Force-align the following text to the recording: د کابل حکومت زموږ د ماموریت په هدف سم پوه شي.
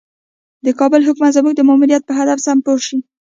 د 0.65 0.67
کابل 0.79 1.01
حکومت 1.07 1.31
زموږ 1.37 1.53
د 1.57 1.61
ماموریت 1.69 2.03
په 2.05 2.13
هدف 2.19 2.37
سم 2.45 2.57
پوه 2.65 2.79
شي. 2.87 2.97